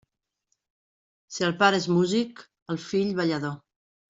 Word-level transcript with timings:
Si 1.35 1.45
el 1.49 1.53
pare 1.59 1.81
és 1.83 1.87
músic, 1.99 2.43
el 2.75 2.81
fill 2.89 3.15
ballador. 3.23 3.55